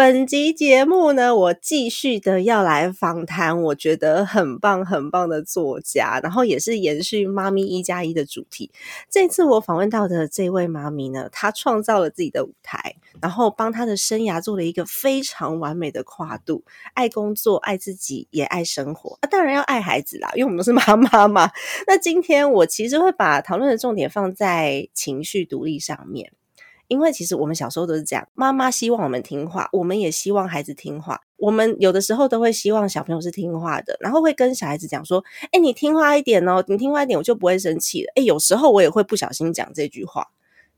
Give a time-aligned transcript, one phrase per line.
[0.00, 8.70] 本集节目呢，我继续的要来访谈，我觉得很棒很棒的作家，然后也是延续妈咪一加一的主题。
[9.10, 19.18] 这次我访问到的这位妈咪呢，她创造了自己的舞台，然后帮她的生涯做了一个非常完美的跨度，爱工作、爱自己，也爱生活。
[19.20, 21.50] 啊，当然要爱孩子啦，因为我们都是妈妈嘛。
[21.86, 26.32] 那今天我其实会把讨论的重点放在情绪独立上面。
[26.90, 31.20] 因为其实我们小时候都是这样，妈妈希望我们听话，我们也希望孩子听话。
[31.36, 40.26] 我们有的时候都会希望小朋友是听话的，然后会跟小孩子讲说：“哎，你听话一点哦，你听话一点，我就不会生气了。”哎，有时候我也会不小心讲这句话，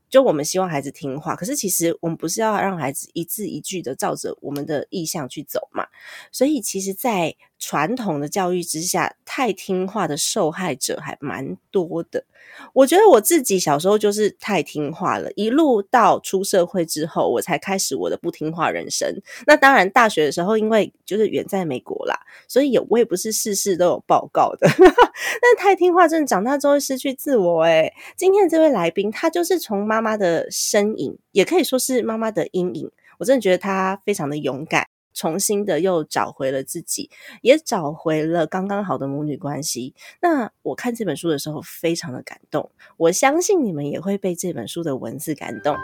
[0.07, 5.87] 就我们希望孩子听话，可是其实我们不是要让孩子一字一句的照着我们的意向去走嘛？
[6.31, 12.25] 所以其实，在传统的教育之下，太听话的受害者还蛮多的。
[12.73, 19.09] 我觉得我自己小时候就是太听话了，一路到出社会之后，我才开始我的不听话人生。
[19.47, 24.67] 那当然，大学的时候因为就是远在美国啦，所以也我也不是事事都有报告的。
[24.77, 27.63] 但太听话，真的长大之后会失去自我。
[27.63, 32.91] 诶今天这位来宾，他就是从妈妈的身影，也可以说是妈妈的阴影。
[33.19, 34.85] 我真的觉得他非常的勇敢。
[35.13, 37.09] 重新的又找回了自己，
[37.41, 39.93] 也找回了刚刚好的母女关系。
[40.21, 42.71] 那我看这本书的时候，非常的感动。
[42.97, 45.75] 我相信你们也会被这本书的文字感动。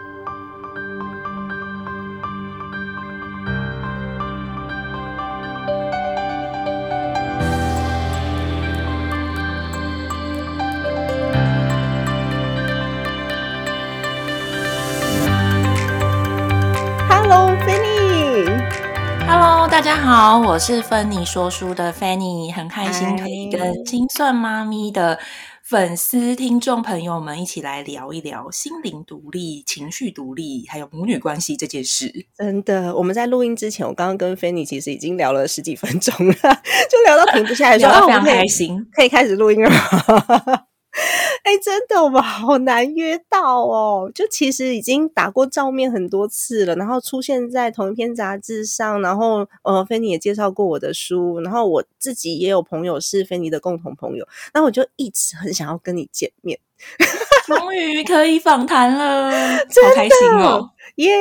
[19.69, 25.17] 大家好，我是芬妮说书的 Fanny，很开心可以跟精算妈咪的
[25.63, 32.25] 粉丝听众朋友们一起来聊一聊心灵独立、情绪独立，还有母女关系这件事。
[32.37, 36.33] 真的，我们在录音之前，我刚刚跟 Fanny 其实已经聊了十几分钟了，
[36.89, 40.65] 就聊到停不下来，非常开心，可以开始录音了。
[41.43, 44.11] 哎，真的，我们好难约到哦。
[44.13, 56.59] 就其实已经打过照面很多次了，然后出现在同一篇杂志上，然后呃，菲尼也介绍过我的书，然后我自己也有朋友是菲尼的共同朋友，那我就一直很想要跟你见面。
[57.45, 60.71] 终于可以访谈了，好开心哦！
[60.95, 61.11] 耶，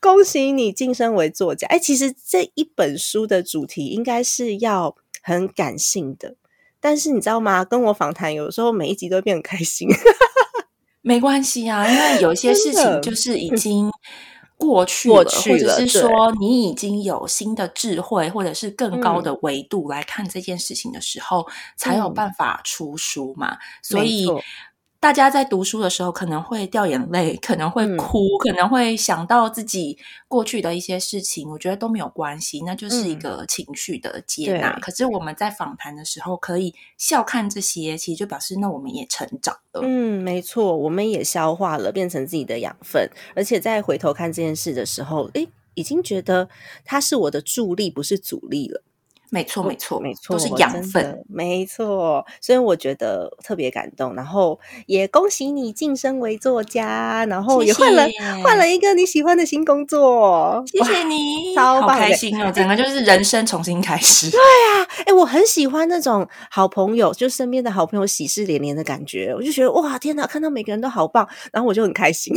[0.00, 1.66] 恭喜你晋升为作家。
[1.68, 6.36] 哎，其实这一本书的主题应该是要很感性的。
[6.84, 7.64] 但是你知道吗？
[7.64, 9.88] 跟我访谈，有时候每一集都变很开心。
[11.00, 13.90] 没关系啊，因为有些事情就是已经
[14.58, 15.24] 过 去了，或
[15.58, 23.56] 者是说你已经有新的智慧，或者是更高的维度来看这件事情的时候，才有办法出书嘛。
[23.82, 24.28] 所以。
[25.04, 29.98] 大家在读书的时候可能会掉眼泪，可能会哭，可能会想到自己
[30.28, 34.78] 过去的一些事情，我觉得都没有关系，那就是一个情绪的接纳。
[34.80, 39.82] 可是我们在访谈的时候可以笑看这些，其实就表示那我们也成长了。
[39.84, 46.48] 嗯，没错，我们也消化了，变成自己的养分，而且在回头看这件事的时候，诶，已经觉得
[46.82, 48.82] 它是我的助力，不是阻力了。
[49.34, 52.24] 没错，没错，没错，都是养分，没错。
[52.40, 58.06] 所以我觉得特别感动，然后也恭喜你晋升为作家，然后也换了
[58.44, 60.62] 换了一个你喜欢的新工作。
[60.66, 62.52] 谢谢你，好开心哦！
[62.54, 64.30] 整个就是人生重新开始。
[64.30, 72.32] 对啊，哎，我很喜欢那种好朋友，就身边的好朋友喜事连连的感觉，我就觉得哇，天哪，看到每个人都好棒，然后我就很开心。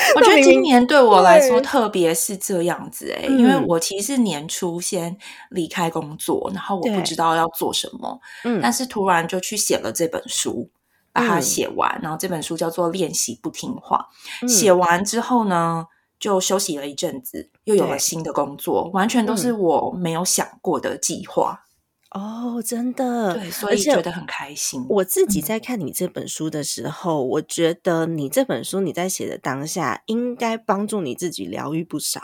[0.16, 5.16] 我觉得今年对我来说，特别是这样子哎，因为我其实年初先
[5.50, 10.68] 离开工作，然后我不知道要做什么，嗯，但是突然就去写了这本书，
[11.12, 14.08] 把它写完，然后这本书叫做《练习不听话》。
[14.48, 15.86] 写完之后呢，
[16.18, 21.64] 就休息了一阵子，又有了新的工作，完全都是我没有想过的计划。
[22.10, 24.84] 哦，真的，对，所以觉得很开心。
[24.88, 32.20] 我自己在看你这本书的时候，我觉得你这本书你在写的当下，应该帮助你自己疗愈不少。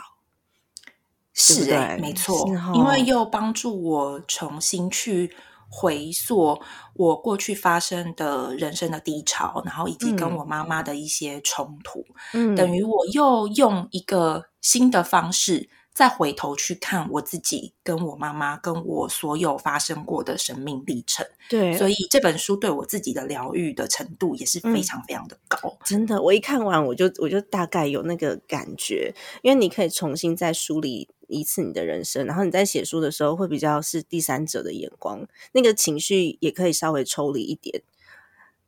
[1.33, 5.33] 是哎，没错，因为又帮助我重新去
[5.69, 6.59] 回溯
[6.95, 12.03] 我过去发生的人生的低潮，然后以及跟我妈妈的一些冲突，
[12.33, 15.69] 嗯，等于我又用一个新的方式。
[15.97, 25.75] 再回头去看我自己，跟我妈妈，跟我所有发生过的生命历程，对，所以这本书对我自己的疗愈的程度也是非常非常的高。
[25.83, 29.11] 真的，我一看完，我就我就大概有那个感觉，
[29.41, 37.81] 因为你可以重新再梳理一次你的人生，然后你在写书的时候会比较是第三者的眼光，那个情绪也可以稍微抽离一点。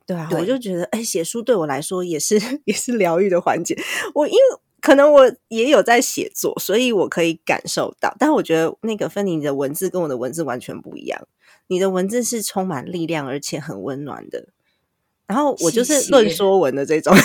[0.07, 3.79] 对啊，我就觉得，哎，写书对我来说也是 也是疗愈的环节。
[4.15, 4.39] 我因为。
[4.81, 8.15] 可能我也有在写作，所以我可以感受到。
[8.19, 11.27] 但我觉得那个芬妮的文字跟我的文字完全不一样。
[11.67, 14.47] 你的文字是充满力量，而且很温暖的。
[15.27, 17.15] 然后我就是论说文的这种。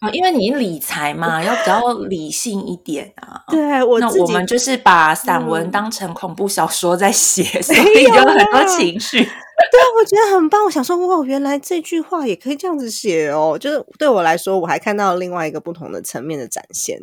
[0.00, 3.42] 啊，因为你理财嘛，要比较理性一点啊。
[3.48, 9.18] 对，我那我们就是把散文当成恐怖小说在写， 所以有很多情绪。
[9.72, 10.64] 对啊，我觉得很棒。
[10.64, 13.56] 我想说，哇，原来这句话也可以这样子写哦。
[13.58, 17.00] 就是对我来说，我还看到另外一个不同的层面的展现。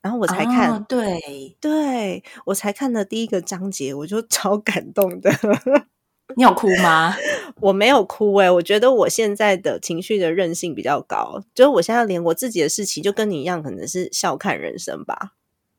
[0.00, 1.20] 然后我才看，对，
[1.60, 5.30] 对我才看的第一个章节，我就超感动的。
[6.36, 7.14] 你有哭吗？
[7.60, 11.42] 我没有哭哎，我觉得我现在的情绪的韧性比较高。
[11.54, 15.32] 就是我现在连我自己的事情，就跟你一样，可能是笑看人生吧。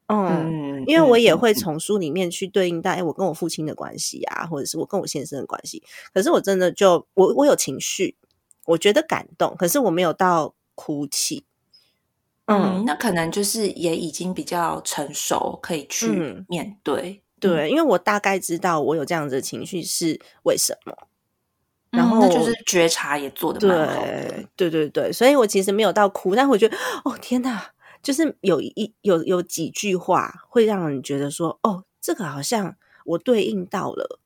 [0.08, 5.82] 嗯，因为我也会从书里面去对应到，哎，我跟我父亲的关系啊，或者是我跟我先生的关系。
[6.14, 8.18] 可是我真的就我我有情绪，
[8.66, 11.46] 我觉得感动，可是我没有到哭泣。
[12.48, 17.22] 嗯，那可能就是也已经比较成熟，可以去面对。
[17.42, 20.96] 对，因为我大概知道我有这样子的情绪是为什么，
[21.90, 24.46] 然后那就是觉察也做的蛮好的。
[24.56, 27.72] 对对对，所以我其实没有到哭，但我觉得，哦天哪！
[28.04, 34.20] 就是有一有有几句话会让人觉得说，哦，这个好像我对应到了，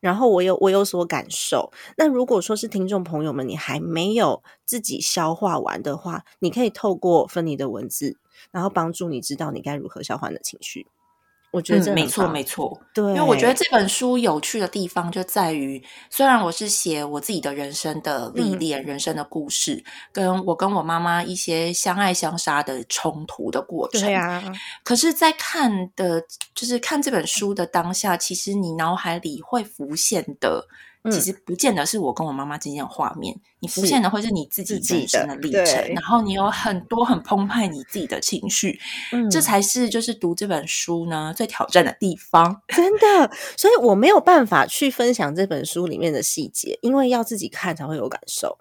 [0.00, 1.72] 然后我有我有所感受。
[1.96, 8.18] 那如果说是听众朋友们，你还没有自己消化完的话，你可以透过芬妮的文字，
[8.50, 10.86] 然后帮助你知道你该如何消化你的情绪。
[11.52, 12.78] 我觉得没错，没错。
[12.92, 19.82] 对，因为我觉得这本书有趣的地方就在于，虽然我是写我自己的人生的历练、人生的故事，
[20.12, 24.02] 跟我跟我妈妈一些相爱相杀的冲突的过程。
[24.02, 24.42] 对啊。
[24.84, 26.22] 可是，在看的，
[26.54, 30.66] 就是看这本书的当下，其实你脑海里会浮现的。
[31.10, 38.78] 其实不见得是我跟我妈妈之间的画面，你浮现的会是你自己人生的历程，然后你有很多很澎湃你自己的情绪，
[39.30, 43.30] 这才是就是读这本书呢最挑战的地方，真的。
[43.56, 48.58] 所以我没有办法去分享这本书里面的细节，因为要自己看才会有感受。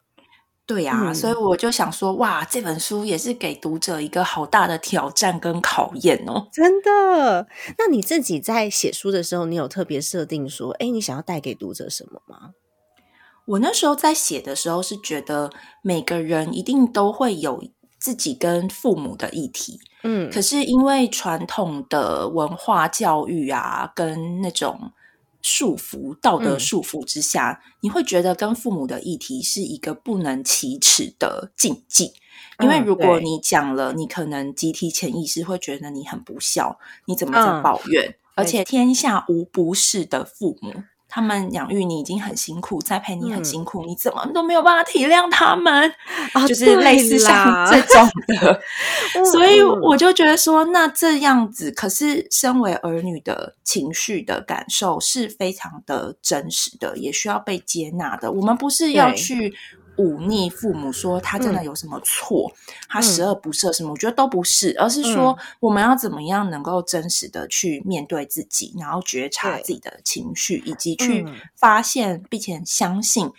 [0.67, 7.47] 对呀，所以我就想说，哇，这本书也是给读者一个好大的挑战跟考验哦，真的。
[7.77, 12.53] 那你自己在写书的时候，你有特别设定说，哎，你想要带给读者什么吗？
[13.45, 15.51] 我那时候在写的时候是觉得，
[15.83, 17.63] 每个人一定都会有
[17.99, 24.91] 自己跟父母的议题，嗯，可是因为传统的文化教育啊，跟那种。
[25.45, 32.13] 束缚道德束缚之下，你会觉得跟父母的议题是一个不能启齿的禁忌，
[32.59, 38.15] 因为如果你讲了，你可能集体潜意识会觉得你很不孝，你怎么在抱怨？
[38.33, 40.73] 而且天下无不是的父母。
[41.15, 45.89] 他们养育你已经很辛苦，栽培你很辛苦，你怎么都没有办法体谅他们？
[46.45, 48.61] 就是类似像这种的，
[49.31, 58.29] 所以我就觉得说，那这样子，可是身为儿女的情绪的感受是非常的真实的，也需要被接纳的。
[58.29, 59.53] 我们不是要去。
[59.97, 62.51] 忤逆父母，说他真的有什么错，
[62.89, 63.91] 他十恶不赦什么？
[63.91, 71.25] 我觉得都不是，而是说我们要怎么样能够真实的去面对自己，然后觉察自己的情绪，以及去
[71.55, 73.31] 发现并且相信。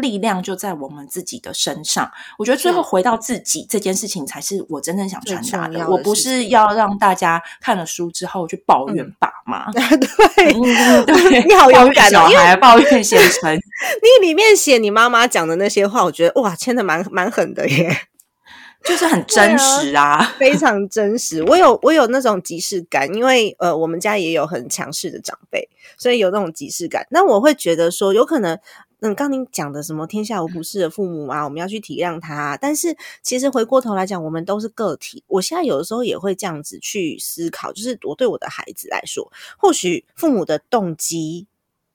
[0.00, 2.10] 力量就在我们自己的身上。
[2.38, 5.88] 我觉得最后回到自己这件事情，才是我真正想传达的。
[5.88, 9.70] 我不是要让大家看了书之后去抱怨爸妈。
[9.72, 10.52] 对，
[11.04, 13.54] 对，你好勇敢，小孩抱怨先生。
[14.02, 17.90] 你里面写你妈妈讲的那些话，我觉得哇，签的蛮蛮狠的耶，
[18.84, 21.42] 就是很真实啊，非常真实。
[21.44, 27.06] 我有我有那种即视感，因为呃，我们家也有很强势的长辈，所以有那种即视感。
[27.10, 28.58] 那我会觉得说，有可能。
[29.00, 32.56] 嗯，刚您讲的什么天下无不是的父母啊，我们要去体谅他。
[32.60, 35.24] 但是其实回过头来讲，我们都是个体。
[35.26, 41.46] 我现在有的时候也会这样子去思考，就是我对我的孩子来说，或许父母的动机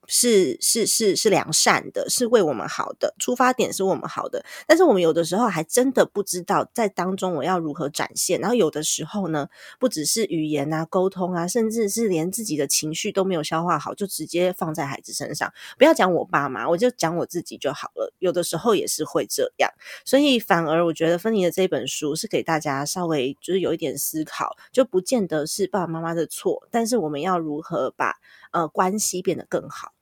[0.08, 4.44] 是是是是良善的，是为我们好的，出发点是我们好的。
[4.68, 8.40] 但是我们有的时候还真的不知道在当中我要如何展现。
[8.40, 9.48] 然后有的时候呢，
[9.80, 15.52] 不只是语言啊、沟通啊，甚至是连自己的情绪都没有消化好，就直接放在孩子身上。
[15.78, 18.14] 不要讲我爸妈，我就讲我自己就好了。
[18.20, 19.70] 有的时候也是会这样，
[20.06, 28.16] 所以反而我觉得芬妮的这本书是给大家稍微就是有一点思考，就不见得是爸爸妈妈的错，但是我们要如何把
[28.52, 29.95] 呃关系变得更好。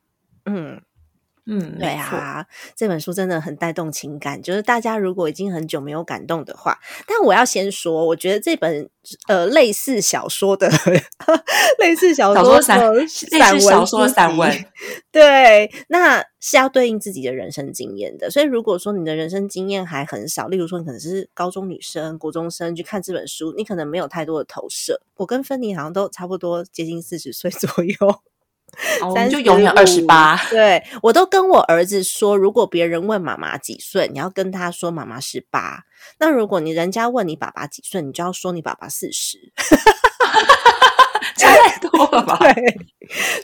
[0.46, 0.82] 嗯
[1.46, 4.42] 嗯，对啊，这本书真的很带动情感。
[4.42, 8.90] 就是大家如果已经很久没有感动的话，但我要先说，我觉得这本
[9.28, 10.72] 呃类似小说的
[11.80, 12.80] 类似小说散
[13.30, 14.66] 散文说散文，
[15.12, 18.32] 对，那是要对应自己的人生经验的。
[18.32, 25.02] 所以如果说你的人生经验还很少，例如说你可能是高中女生、国中生去看这本书，你可能没有太多的投射。
[25.16, 27.96] 我跟芬妮好像都差不多接近四十岁左右。
[29.14, 30.36] 三就永远二十八。
[30.50, 35.84] 对我都跟我儿子说，如果别人问妈妈几岁，你要跟他说妈妈十八。
[36.20, 39.52] 那如果你人家问你爸爸几岁，你就要说你爸爸四十。
[41.38, 42.38] 差太多了吧？
[42.54, 42.80] 对，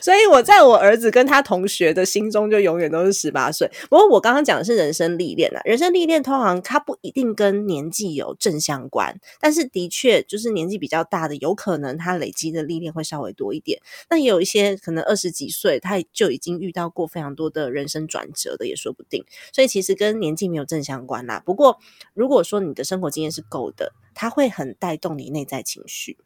[0.00, 3.70] 所以我在我儿子跟他同学的心中，就永远都是十八岁。
[3.88, 13.80] 不过我刚刚讲的是人生历练啊，人生历练通常它不一定跟年纪有正相关，但是的确就是年纪比较大的，有可能他累积的历练会稍微多一点。
[14.08, 19.24] 那也有一些可能二十几岁，他就已经遇到过非常多的人生转折的，也说不定。
[19.52, 21.42] 所以其实跟年纪没有正相关啦。
[21.44, 21.78] 不过
[22.14, 26.16] 如果说你的生活经验是够的，它会很带动你内在情绪。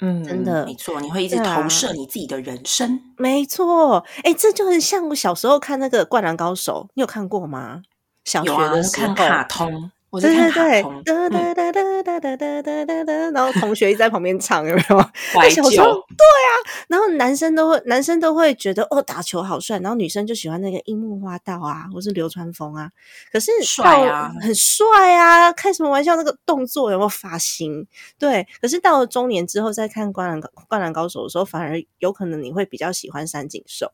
[0.00, 3.00] 嗯，真的没错，你会一直投射你自己的人生。
[3.16, 7.82] 没错，哎，这就是像我小时候看那个《灌篮高手》，你有看过吗？
[8.24, 9.90] 小学的时候看卡通。
[10.18, 14.98] 对对对，哒哒哒哒哒哒哒哒哒哒，然后同学一直在旁边唱，有没有？
[15.32, 15.62] 怀旧。
[15.62, 16.50] 对啊，
[16.88, 22.90] 然后男生都会，男生都会觉得哦，打球好帅，然后女生就喜欢那个樱木花道啊，或是流川枫啊。
[23.30, 26.16] 可是帅啊，很帅啊，开什么玩笑？
[26.16, 27.86] 那个动作有没有发型？
[28.18, 28.44] 对。
[28.60, 33.92] 可是到了中年之后，再看《灌篮灌篮高手》的时候，反而有可能你会比较喜欢三井寿，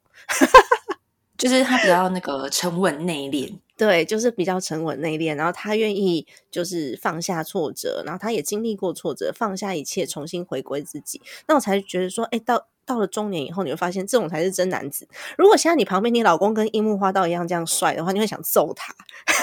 [1.37, 3.59] 就是他比较那个沉稳内敛。
[3.77, 11.21] 对，就是比较沉稳内敛，然后他愿意就是放下挫折，然后他也经历过挫折，放下一切，重新回归自己。
[11.47, 15.07] 那我才觉得说，哎，到到了中年以后，你会发现这种才是真男子。
[15.37, 18.95] 如果现在你旁边你老公跟樱木花道一样这样帅的话，你会想揍他，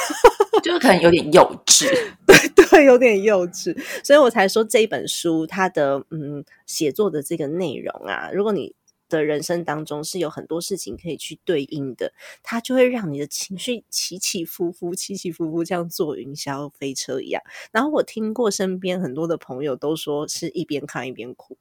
[0.63, 1.87] 就是可能有点幼稚，
[2.25, 3.77] 对对，有点幼稚。
[4.03, 8.73] 所以我才说这一本书它的嗯写作的这个内容啊，如果你。
[9.13, 17.41] 的人生当中是有很多事情可以去对应的，它就会让你的情绪起起伏伏、起起伏伏，像坐云霄飞车一样。
[17.71, 21.57] 然后我听过身边很多的朋友都说，是一边看一边哭，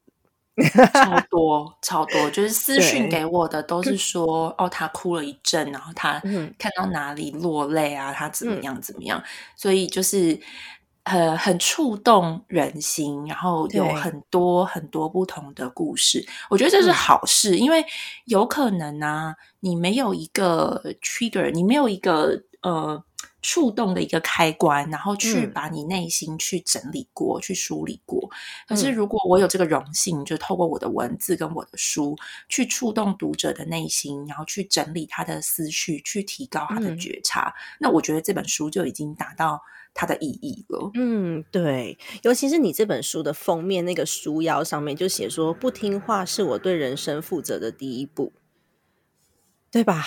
[0.93, 6.21] 超 多超多，就是私讯给我的都是说，哦，他哭了一阵，然后他
[6.59, 9.23] 看到哪里落泪啊，他怎么样怎么样，
[9.57, 10.41] 所以就是。
[11.05, 17.85] 呃，很触动人心，然后有很多很多不同的故事，我觉得这是好事，因为
[18.27, 23.03] 有可能呢，你没有一个 trigger，你没有一个呃
[23.43, 28.31] 触动的一个开关，然后去把你内心去整理过去梳理过。
[28.69, 32.17] 可是如果我有这个荣幸，就透过我的文字跟我的书
[32.49, 39.61] 去触动读者的内心，然后去整理他的思绪，去提高他的觉察，那我觉得这本书就已经达到。
[39.95, 40.91] 它的意义了。
[40.95, 48.33] 嗯，对，尤其是你这本书的封面那个书腰上面就写说：“不听话是我对人生负责的第一步。”
[49.71, 50.05] 对吧？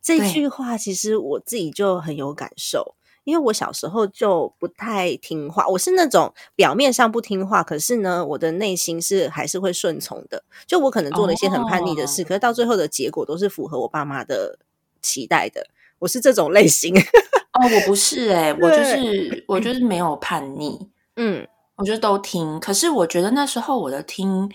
[0.00, 10.42] 这句话其实我自己就很有感受，因为我小时候就不太听话，我是那种表面上不听话，可是呢，我的内心是还是会顺从的。
[10.66, 14.58] 就我可能做了一些很叛逆的事，可是到最后的结果都是符合我爸妈的
[15.00, 15.68] 期待的。
[16.02, 16.92] 我是这种类型。
[16.98, 22.58] 哦，我不是哎， 我就是我就是没有叛逆，嗯，我就都听。
[22.58, 24.50] 可是我觉得那时候我的听，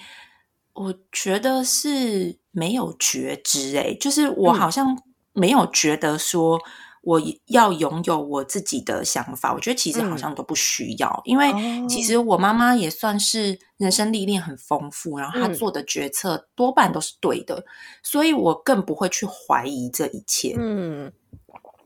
[0.74, 5.02] 我觉得是没有觉知哎，就是我好像
[5.32, 6.60] 没有觉得说
[7.08, 9.54] 我要拥有我自己的想法。
[9.54, 11.54] 我觉得其实好像都不需要，因为
[11.88, 17.64] 其实我妈妈也算是人生历练很丰富，然后她做的决策多半都是对的，
[18.04, 21.14] 所以我更不会去怀疑这一切，嗯。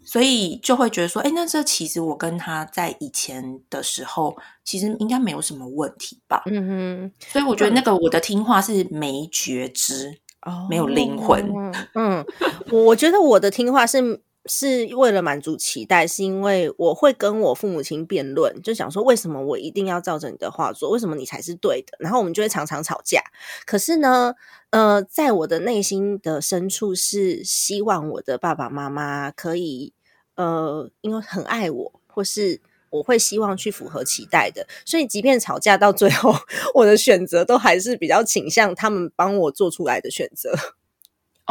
[0.03, 4.35] 所以就会觉得说，哎，那这其实我跟她在以前的时候，
[4.65, 6.41] 其实应该没有什么问题吧？
[6.47, 7.11] 嗯哼。
[7.31, 11.47] 所以我觉得那个我的听话是没觉知，哦，没有灵魂。
[11.93, 12.25] 嗯，
[12.71, 21.95] 我觉得我的听话是是为了满足期待，是因为我会跟我父母亲辩论，就想说为什么我一定要照着你的话做，为什么你才是对的？
[21.99, 23.21] 然后我们就会常常吵架。
[23.65, 24.33] 可是呢，
[24.71, 29.93] 呃，在我的内心的深处是希望我的爸爸妈妈可以，
[30.35, 34.67] 呃，因为很爱我，或是我会希望去符合期待的。
[34.85, 36.33] 所以，即便吵架到最后，
[36.73, 40.53] 我的选择都还是比较倾向他们帮我做出来的选择。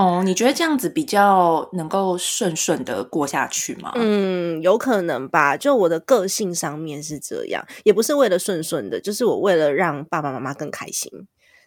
[0.01, 3.93] 哦，你觉得这样子比较能够顺顺的过下去吗？
[3.97, 5.59] 嗯，有可能吧。
[5.59, 11.11] 就我的个性上面是这样，也不是为了顺顺的，就是我为了让爸爸妈妈更开心。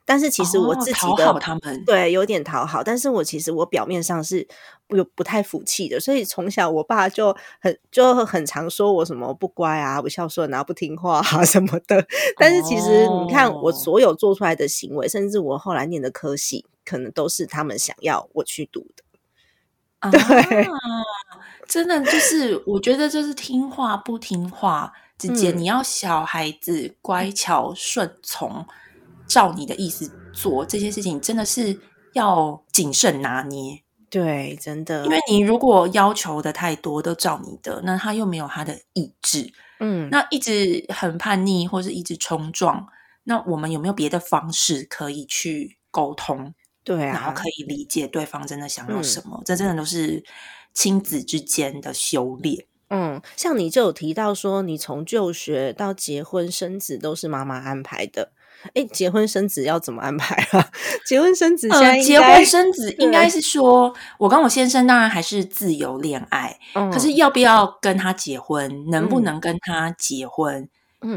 [0.06, 1.84] 但是其实我自己的他们。
[1.86, 4.48] 对有点讨好，但是我其实我表面上是
[4.90, 12.06] 有不太服气的，所以从小我爸就很就很常说我什么不乖啊、不孝顺啊、不听话啊什么的。
[12.38, 16.66] 但是其实你看我所有做出来的行为，甚至我后来念的科系。
[16.86, 18.86] 可能都是他们想要我去读
[20.02, 20.68] 的， 对，
[21.66, 28.68] 真的就是我觉得就是听话不听话之间，你要小孩子乖巧顺从，
[29.34, 31.80] 照你的意思做这些事情，真的是
[32.14, 33.82] 要谨慎拿捏。
[34.12, 42.86] 对，真的，因为你如果要求的太多，都照你的，那他又没有他的意志，嗯，那一直很叛逆或是一直冲撞，
[43.24, 46.54] 那我们有没有别的方式可以去沟通？
[46.84, 50.24] 对啊，然后可以理解对方真的想要什么，这真的都是
[50.76, 52.68] 亲子之间的修炼。
[52.90, 58.32] 嗯，像你就有提到说，你从就学到结婚生子都是妈妈安排的。
[58.74, 60.70] 哎，结婚生子要怎么安排啊？
[61.06, 66.58] 结婚生子，呃，结婚生子应该是说，我跟我先生当然还是自由恋爱，
[66.92, 70.70] 可是要不要跟他结婚，能不能跟他结婚？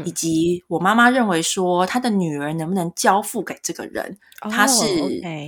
[0.03, 4.85] 以及我妈妈认为说，他的女儿能不能交付给这个人，他是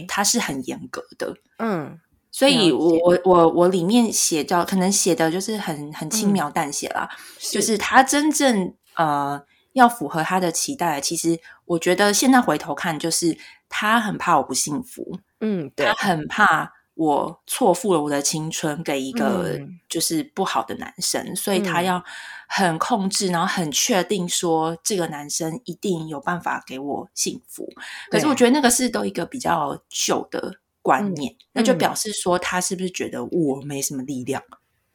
[0.07, 1.35] 他是很严格的。
[1.57, 1.99] 嗯，
[2.31, 7.09] 所以我我我我里面写到，可能写的就是很很轻描淡写啦，
[7.51, 9.41] 就是他真正呃
[9.73, 11.01] 要符合他的期待。
[11.01, 11.37] 其实
[11.69, 13.37] 我觉得现在回头看，就是
[13.69, 16.73] 他很怕我不幸福，嗯，他很怕。
[16.95, 19.57] 我错付了我的青春给一个
[19.87, 22.03] 就是不好的男生，所以他要
[22.49, 27.65] 很控制，然后很确定说这个男生一定有办法给我幸福。
[28.11, 34.43] 可是我觉得那个是都一个比较旧的观念，那就表示说他是不是觉得我没什么力量？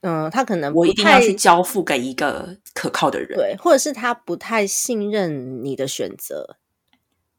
[0.02, 6.58] 嗯，他可能我一定要去交付给一个可靠的人，对，或者是他不太信任你的选择。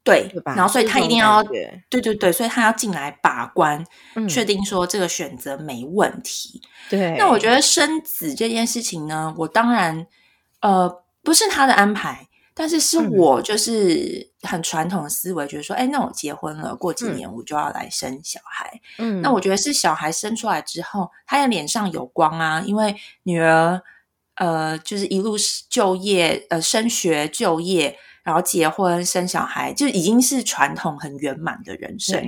[0.06, 3.84] 对，然后所以他一定要，对对对，所以他要进来把关，
[4.28, 6.62] 确定说这个选择没问题。
[6.88, 10.06] 对，那我觉得生子这件事情呢，我当然
[10.60, 18.80] 呃不是他的安排，但是是我就是很传统的思维，觉得说，哎，那我结婚了，过几年我就要来生小孩。
[18.98, 23.82] 嗯，那我觉得是小孩生出来之后，他的脸上有光啊，因为女儿
[24.36, 25.36] 呃就是一路
[25.68, 27.98] 就业呃升学就业。
[28.26, 32.20] 然后结婚生小孩，就已经是传统很圆满的人生。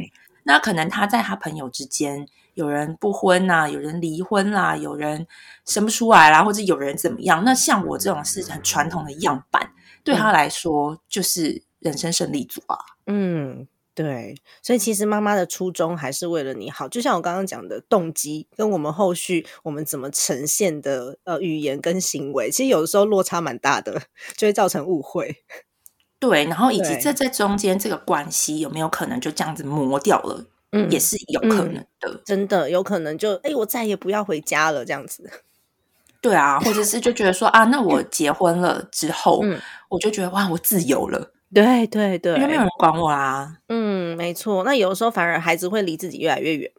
[0.44, 5.26] 那可能他在他朋友之间，有人不婚呐，有人离婚啦，有人
[5.66, 7.42] 生不出来啦，或者有人怎么样？
[7.44, 9.72] 那像我这种是很传统的样板，
[10.04, 12.78] 对他来说就是人生胜利组啊。
[13.08, 14.36] 嗯，对。
[14.62, 24.00] 所以其实妈妈的初衷还是为了你好，就像我刚刚讲的动机，跟我们后续我们怎么呈现的呃语言跟行为，其实有的时候落差蛮大的，
[24.36, 25.44] 就会造成误会。
[26.20, 30.44] 对，然后以及这在中间这个关系有没有可能就这样子磨掉了？
[30.72, 35.30] 嗯，也是有可能的，真的有可能就哎，我再也不要回家了这样子。
[36.20, 39.42] 对啊，或者是就觉得说啊，那我结婚了之后，
[39.88, 41.30] 我就觉得哇，我自由了。
[41.54, 43.56] 对对对，因为没有人管我啦。
[43.68, 44.62] 嗯，没错。
[44.64, 46.70] 那有的时候反而孩子会离自己越来越远。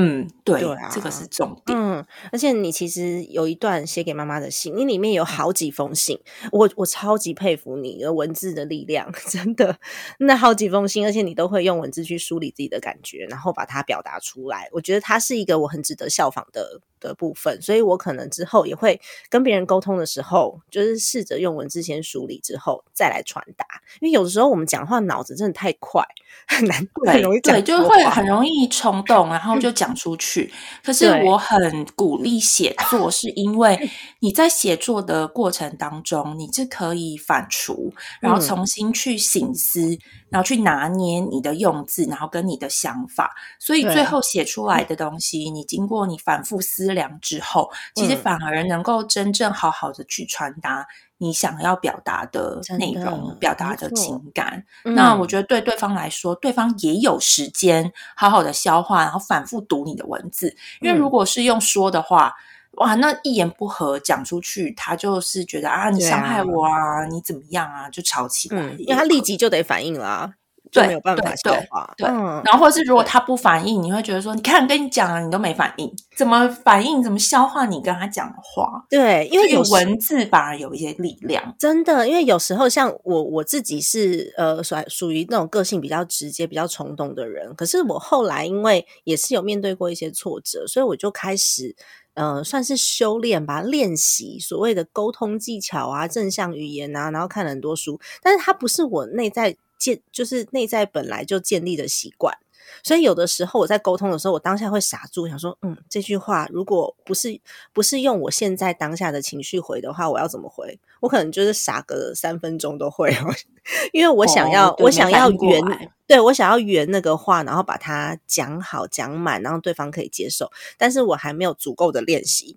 [0.00, 0.60] 嗯，对，
[0.92, 1.76] 这个是重点。
[1.76, 6.20] 嗯，而且你其实有一段写给妈妈的信，你里面有好几封信，
[6.52, 9.76] 我我超级佩服你的文字的力量， 真的。
[10.20, 14.68] 那好几封信，而且你都会用文字去梳理自己的感觉，然后把它表达出来。
[14.70, 23.66] 我觉得它是一个我很值得效仿的的部分，所以我可能之后也会跟别人沟通的时候，就是试着用文字先梳理之后再来传达。
[24.00, 26.04] 因为有的时候我们讲话脑子真的太快，
[26.46, 29.88] 很难，很容易对，就会很容易冲动，然后就讲。
[29.88, 30.52] 讲出去，
[30.84, 39.96] 可 是我很鼓励写作，是因为你在写作的过程当中，你是可以反刍，然后重新去醒思，
[40.28, 50.86] 然后去拿捏你的用字，然后跟你的想法，所以最后写出来的东西，你经过你反复思思量之后，其实反而能够真正好好的去传达
[51.18, 54.64] 你想要表达的内容、表达的情感。
[54.84, 60.56] 那我觉得对对方来说，对方也有时间好好的消化，然后反复读你的文字。
[60.80, 62.34] 因为如果是用说的话，
[62.72, 68.62] 哇，那一言不合讲出去，他就是觉得啊，你伤害我啊，你怎么样啊，就吵起来。
[68.78, 70.32] 因为他立即就得反应了。
[70.70, 77.02] 就没有办法消化，对，然后或是如果他不反应，你会觉得说，你看跟你讲了，你都没反应，怎么反应？
[77.02, 78.84] 怎么消化你跟他讲的话？
[78.90, 82.08] 对，因为有文字反而有一些力量，真的。
[82.08, 91.74] 因为有时候像我我自己是呃属属于那种个性比较直接、比较冲动的人，可是我后来因为也是有面对过一些挫折，所以我就开始
[92.14, 99.56] 呃算是修炼吧，练习所谓的沟通技巧啊、正向语言啊，然后看了很多书，但是它不是我内在。
[99.78, 102.36] 建就是内在本来就建立的习惯，
[102.82, 107.40] 所以有的时候我在沟通的时候，我当下会傻住，想说，嗯，这句话如果不是
[107.72, 110.78] 不是用我现在当下的情绪回的话，我要怎么回？
[111.00, 113.14] 我可能就是傻个三分钟都会，
[113.92, 115.62] 因为我想要我想要圆，
[116.06, 122.56] 对我想要圆那个话，然后把它讲好讲满，然后对方可以接受，但是我还没有足够的练习，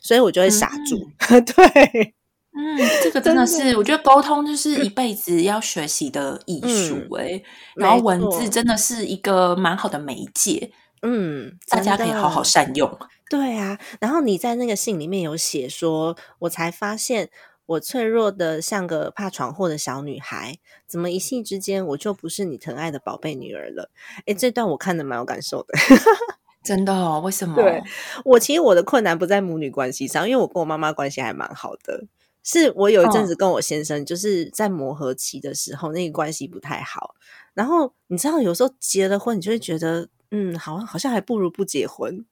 [0.00, 1.10] 所以我就会傻住，
[1.52, 2.14] 对。
[2.54, 7.42] 嗯，这个真的是，我觉得沟通就是一辈子要学习的艺术哎。
[7.74, 12.98] 然后文字真的是一个蛮好的媒介，嗯，大家可以好好善用。
[13.30, 17.30] 对啊，然后你在那个信里面有写说，我才发现
[17.64, 23.90] 我脆弱的像个怕闯祸的小女孩，怎么一夕之间我就不是你疼爱的宝贝女儿了？
[24.26, 25.72] 哎，这段我看的蛮有感受的，
[26.62, 27.22] 真的哦？
[27.24, 27.54] 为什么？
[27.56, 27.82] 对
[28.26, 32.04] 我其实我的困难不在母女关系上，因为我跟我妈妈关系还蛮好的。
[32.44, 37.14] 是我有一阵子跟我先生就是在磨合期的时候，那个关系不太好。
[37.54, 42.24] 然后你知道，有时候结了婚，你就会觉得，嗯，好像好像还不如不结婚，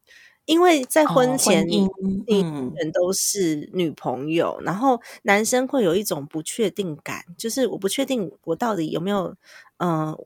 [0.47, 1.87] 因为在婚前，你
[2.27, 2.41] 你，
[2.77, 9.37] 人都是女朋友，然后男生会有一种不确定感，就是我不确定我到底有没有，
[9.79, 10.17] 嗯，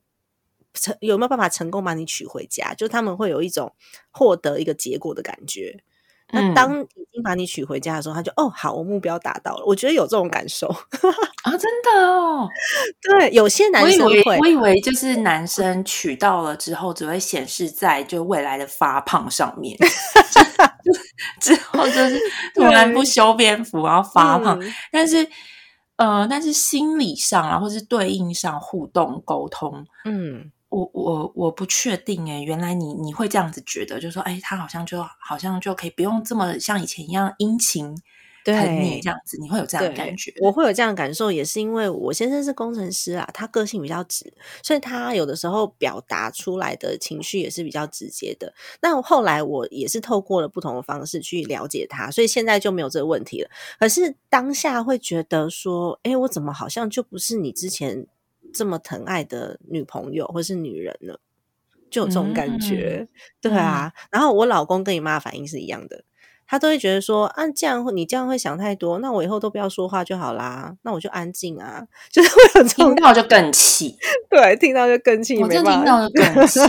[0.73, 3.75] 成有没有办法成功把你娶回家，就他们会有一种
[4.11, 5.83] 获得一个结果的感觉。
[6.35, 9.64] 那当已经把你娶回家的时候，他就哦好，我目标达到了。
[9.64, 10.66] 我觉得有这种感受
[11.44, 12.49] 啊，真的哦。
[13.01, 19.77] 对，有些男生会，我以为就是男生娶到了之后，只会显示在就未来的发胖上面，
[21.40, 22.20] 之后就是
[22.55, 24.61] 突然不修边幅，然后发胖。
[24.90, 25.27] 但是
[25.97, 30.51] 呃，但是心理上啊，或是对应上互动沟通，嗯。
[30.75, 37.97] 我我我不确定哎，原来你你会这样子觉得，就说哎，他好像就好像就可以不用这么像以前一样殷勤
[38.45, 40.35] 疼你这样子，你会有这样的感觉？
[40.41, 44.35] 我会有这样的感受，也是因为我先生是工程师啊，他个性比较直，
[44.65, 48.53] 所以他有的时候表达出来的情绪也是比较直接的。
[48.83, 53.49] 那后来我也是透过了不同的方式去了解他，所以现在就没有这个问题了。
[53.79, 58.07] 可是当下会觉得说，哎，我怎么好像就不是你之前。
[58.55, 61.19] 这么疼爱的女朋友或是女人呢，
[61.90, 63.09] 就有这种感觉，
[63.43, 63.93] 对啊。
[64.11, 66.05] 然后我老公跟你妈反应是一样的，
[66.47, 73.97] 他都会觉得说啊，这样你这样会想太多，那我以后都不要说话就好啦，那我就安静啊， 就是会有听到就更气，
[74.31, 76.61] 对，听到就更气，我就听到就更气，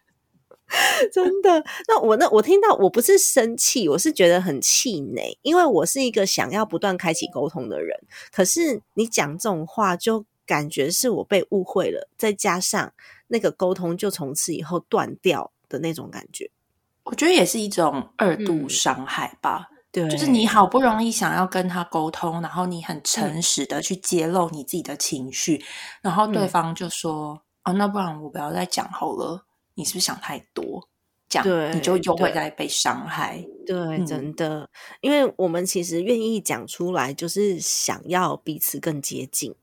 [1.12, 1.64] 真的。
[1.86, 8.00] 那我那我听到我不是生气，我是觉得很气馁，因为我是一个想要不断开启沟通的人，
[8.32, 10.24] 可是你讲这种话就。
[10.46, 12.92] 感觉是我被误会了，再加上
[13.28, 16.50] 那个沟通就从此以后断掉的那种感觉，
[17.04, 19.68] 我觉得也是一种二度伤害吧。
[19.90, 25.64] 对，就是你好不容易想要跟他沟通，然后你很诚实的去揭露你自己的情绪，
[26.02, 30.88] 然后对方就说：“哦，那不然我不要再讲好了。”你是不是想太多？
[31.28, 33.44] 讲你就又会再被伤害。
[33.66, 34.68] 对，真的，
[35.00, 39.54] 因为我们其实愿意讲出来，就是想要彼此更接近。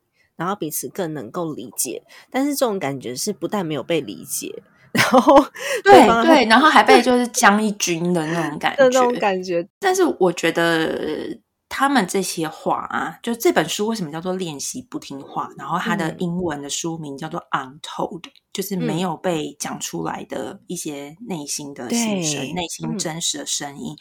[0.41, 2.01] 然后彼此更能够理解，
[2.31, 4.51] 但是这种感觉是不但没有被理解，
[4.91, 5.35] 然后
[5.83, 5.93] 对
[6.25, 9.63] 对，然后还被就是将一军的那种感觉，那种感觉。
[9.79, 11.37] 但是我觉得
[11.69, 15.47] 他们这些话啊，就这本书为什么叫做练习不听话？
[15.59, 23.95] 然后它的英文的书名叫做 Untold，就是没有被讲出来的一些内心的心声、内心真实的声音。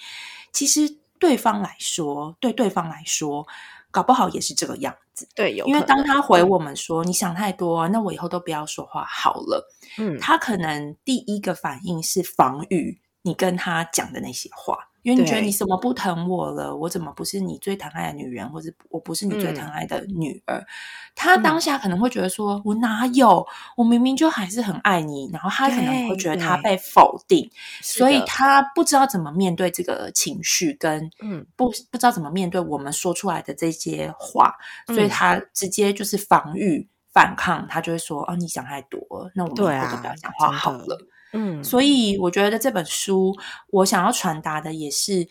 [0.54, 3.46] 其实对方来说，对对方来说。
[3.90, 9.66] 搞不好也是这个样子，对，有因为当他回我们说你想太多，那我以后都不要说话好了。
[9.98, 14.86] 嗯，他可能第一个反应是防御你跟他讲的那些话。
[15.02, 16.76] 因为你觉得你什么不疼我了？
[16.76, 20.62] 我怎么不是你最疼爱的女人，或者我不是你最疼爱的女儿？
[21.14, 23.46] 他当下可能会觉得说：“我哪有？
[23.78, 34.54] 我明明就还是很爱你。”然后他可能会觉得他被否定，所以他不知道怎么面对这个情绪，跟嗯不不知道怎么面对我们说出来的这些话，
[34.88, 39.00] 所以他直接就是防御反抗，他就会说：“哦，你想太多，
[39.34, 40.98] 那我们以后都不要讲话好了。”
[41.32, 43.36] 嗯，所以我觉得这本书
[43.68, 45.28] 我想要传达的也是，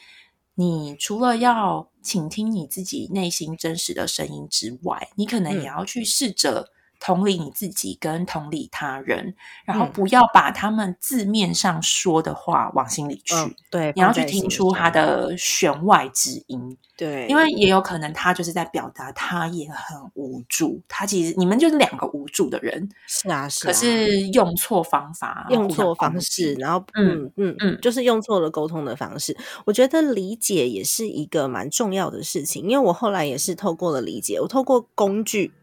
[0.56, 6.70] 你除了要倾听你自己内心真实的声音之外，你可能也要去试着。
[7.00, 9.34] 同理你自己，跟同理他人，
[9.66, 13.34] 然后不要把他们字面上说的话往心里去。
[13.72, 16.78] 对，你要去听出他的弦外之音。
[16.98, 20.82] 对，因为也有可能他就是在表达，他也很无助。
[20.90, 22.90] 他其实你们就是两个无助的人。
[23.08, 23.72] 是啊，是啊。
[23.72, 29.38] 可是用错方法，用错方式，然后嗯嗯嗯，就是用错了沟通的方式。
[29.66, 35.54] 我觉得理解也是一个蛮重要的事情，因为我后来也是透过了理解，我透过工具。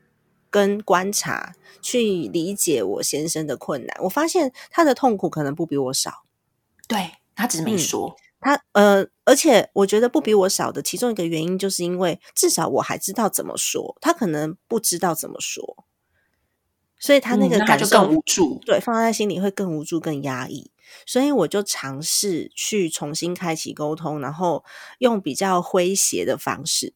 [0.56, 6.24] 跟观察去理解我先生的困难，我发现他的痛苦可能不比我少。
[6.88, 15.84] 对他只是没说，他呃，而且我觉得不比我少的其中一个原因，就是因为至少我还知道怎么说，他可能不知道怎么说，
[16.98, 20.70] 所以他那个感受更无助，对，放在心里会更无助、更压抑。
[21.04, 24.64] 所以我就尝试去重新开启沟通，然后
[25.00, 26.94] 用比较诙谐的方式。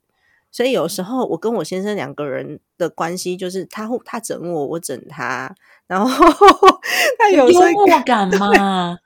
[0.52, 5.54] 所以有时候我跟我先生两个人的关系就是他他整我，我整他，
[5.86, 6.10] 然后
[7.18, 8.96] 他有幽默感嘛？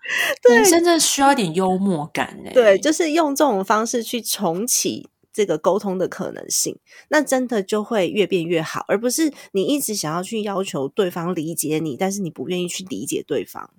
[0.43, 2.51] 对，真的需要一点幽默感呢。
[2.55, 6.79] 对，就是用这种方式去重启这个沟通的可能性，
[7.09, 13.71] 那真的就会越变越好，而不是你一直想要去要求对方理解你，但是你不愿意去理解对方。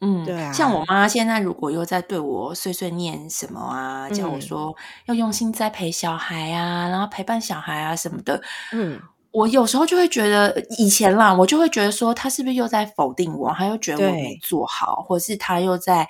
[0.00, 4.74] 嗯，对啊，像我妈现在如果又在对我碎碎念什么啊，叫我说
[5.06, 8.40] 要用心栽培小孩啊，然后陪伴小孩啊什么的，
[8.72, 9.00] 嗯，
[9.32, 16.08] 我有时候就会觉得以前啦，我就会觉得说她是不是又在否定我，她又觉得我没做好，或是她又在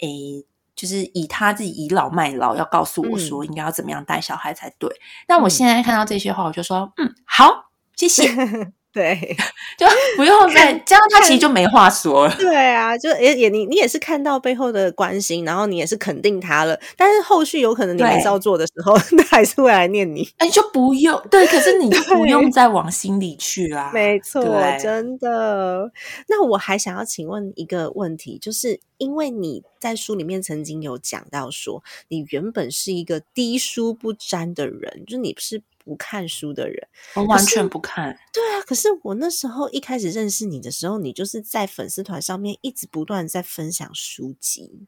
[0.00, 0.44] 诶，
[0.76, 4.90] 就是以他自己倚老卖老，要告诉我说应该要怎么样带小孩才对。
[5.26, 8.72] 但我现在看到这些话，我就说嗯，好，谢谢。
[8.92, 9.36] 对，
[9.78, 12.34] 就不用再这样，他其实就没话说了。
[12.36, 20.28] 对啊，就也也你你也是看到背后的关心，然后你也是肯定他了，但是后续有可能你没照做的时候， 他还是会来念你。
[20.38, 23.92] 哎，就不用对，可是你 就不用再往心里去啦。
[23.94, 24.42] 没错，
[24.82, 25.90] 真的。
[26.28, 35.62] 那我还想要请问一个问题，就是因为你在书里面曾经有讲到说，你原本是一个低书不沾的人，就是你是。
[35.84, 38.16] 不看书的人，我完全不看。
[38.32, 44.86] 对啊，可是我那时候一开始认识你的时候，你就是在粉丝团上面一直不断在分享书籍。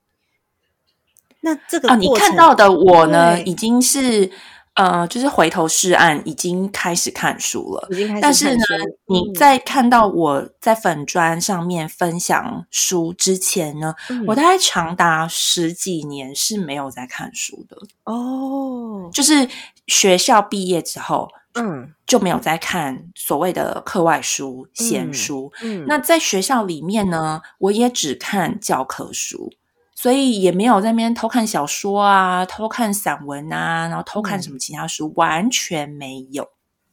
[1.41, 4.31] 那这个啊，你看到的我呢，已经是。
[4.75, 7.87] 呃，就是回头是岸，已经开始看书了。
[7.91, 8.65] 已经开始但是呢，
[9.05, 13.95] 你在看到我在粉砖上面分享书之前呢，
[14.27, 17.77] 我大概长达十几年是没有在看书的。
[18.05, 19.47] 哦，就是
[19.87, 25.53] 学校毕业之后，嗯，就没有再看所谓的课外书、闲书。
[25.63, 29.53] 嗯，那在学校里面呢，我也只看教科书。
[29.95, 36.43] 所以也没有在那边偷看小说啊，偷看散文啊，然后偷看什么其他书，完全没有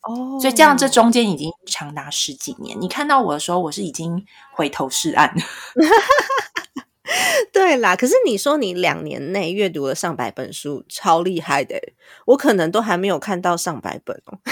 [0.03, 0.39] 哦。
[0.39, 2.79] 所以这样，这中间已经长达十几年。
[2.79, 4.23] 你看到我的时候，我是已经
[4.53, 5.33] 回头是岸。
[7.51, 11.79] 对啦，可是你说你两年内阅读了上百本书，超厉害的，
[12.25, 14.37] 我可能都还没有看到上百本哦。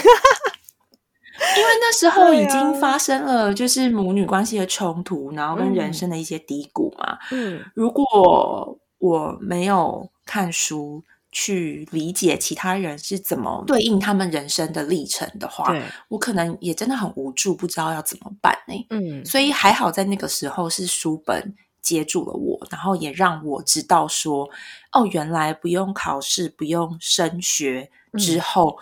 [1.56, 7.16] 因为那时候已经发生了，就是母女关系的冲突，然后跟人生的一些低谷嘛。
[7.30, 15.72] 嗯，如果我没有看书去理解其他人是怎么对应他们人生的历程的话，
[16.08, 18.86] 我可能也真的很无助，不知道要怎么办呢。
[18.90, 24.48] 嗯，所以还好在那个时候是书本接住了我，然后也让我知道说，
[24.92, 28.78] 哦，原来不用考试，不用升学之后，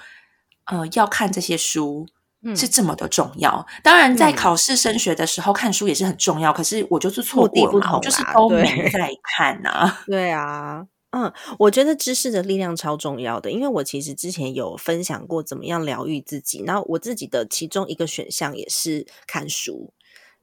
[0.67, 2.07] 呃，要看这些书。
[2.55, 3.67] 是这么的重要。
[3.83, 6.53] 当然，在考试升学的时候看书也是很重要。
[6.53, 9.99] 可是我就是错过了嘛，就是都没在看呐。
[10.07, 13.51] 对啊，嗯，我觉得知识的力量超重要的。
[13.51, 19.93] 因为我其实之前有分享过怎么样疗愈自己，然后我自己的其中一个选项也是看书。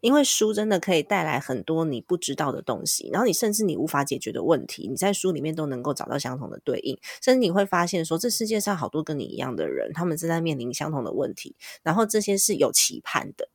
[0.03, 13.47] 因为书真的可以带来很多你不知道的东西，然后你甚至你无法解决的问题，你在书里面都能够找到相同的对应，甚至你会发现说，这世界上好多跟你一样的人，他们正在面临相同的问题，然后这些是有期盼的。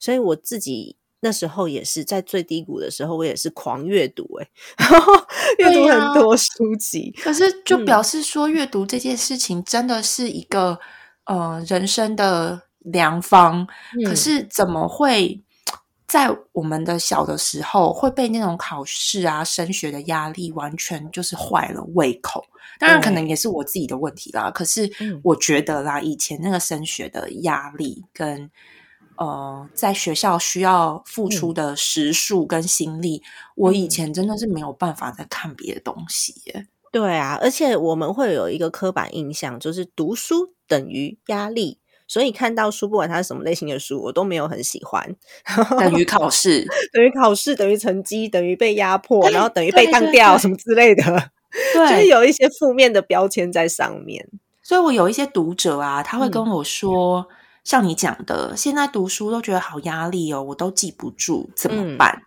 [0.00, 4.48] 所以我自己那时候也是在最低谷的时候，我也是狂阅读，哎，
[5.58, 7.14] 阅读很多书籍。
[7.22, 10.80] 可是就表示说，阅读这件事情真的是一个
[11.26, 13.68] 呃人生的良方。
[14.04, 15.40] 可是怎么会
[16.14, 22.46] 在我们的小的时候会被那种考试啊、升学的压力完全就是坏了胃口？
[22.78, 24.48] 当然，可能也是我自己的问题啦。
[24.48, 24.88] 可是
[25.24, 28.48] 我觉得啦，以前那个升学的压力跟。
[29.16, 33.22] 呃，在学校需要付出的时数跟心力，
[33.54, 36.66] 我以前真的是没有办法再看别的东西耶。
[36.90, 45.14] 对啊，而且我们会有一个刻板印象，就是读书等于压力，所以看到书，不管它是什么类型的书，我都没有很喜欢。
[45.78, 51.02] 等于考试，等于考试，等于成绩，等于被压迫，然后等于被当掉什么之类的，
[51.74, 54.28] 就是有一些负面的标签在上面。
[54.62, 57.26] 所以我有一些读者啊，他会跟我说。
[57.64, 62.20] 像你讲的，现在读书都觉得好压力哦，我都记不住，怎么办？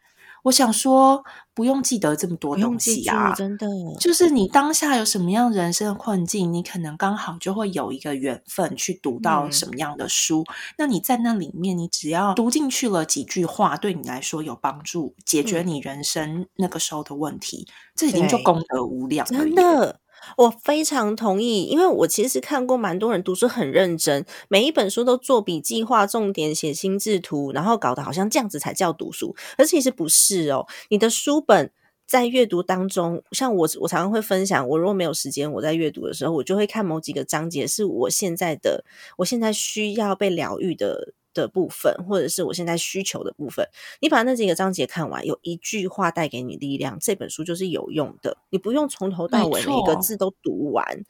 [0.45, 1.23] 我想说，
[1.57, 3.65] 不用记得这么多东西啊，真的，
[3.99, 10.45] 就是你当下有什么样人生的困境，你可能刚好就会有一个缘分去读到什么样的书。
[10.77, 19.99] 那你在那里面，你只要读进去了几句话，对你来说有帮助，解决你人生那个时候的问题，这已经就功德无量，真的。
[20.35, 30.67] 我非常同意，因为我其实看过蛮多人读书很认真，每一本书都做笔记、画重点、写心智图，然后搞得好像这样子才叫读书，而其实不是哦。
[30.89, 31.71] 你的书本
[32.05, 38.83] 在阅读当中，像我，我常常会分享，我如果没有时间，我在阅读的时候，我就会看某几个章节，是我现在的，
[39.17, 41.13] 我现在需要被疗愈的。
[41.41, 43.67] 的部分，或者是我现在需求的部分，
[44.01, 48.37] 你把那几个章节看完，有一句话带给你力量，这本书就是有用的。
[48.49, 51.03] 你不用从头到尾每一个字都读完，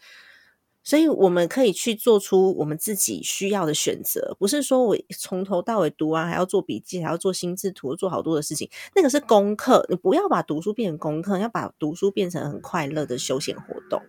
[0.84, 4.36] 所以我们可以去做出我们自己需要的选择。
[4.40, 9.86] 不是说我从头到尾读完，还要做笔记，还要做心智图，做好多的事情，那个是功课。
[9.90, 14.02] 你不要把读书变成功课，要把读书变成很快乐的休闲活动。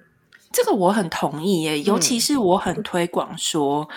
[0.52, 3.88] 这个我很同意耶，尤其是我很推广说。